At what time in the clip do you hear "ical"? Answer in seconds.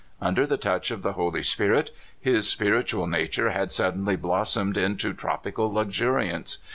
5.45-5.71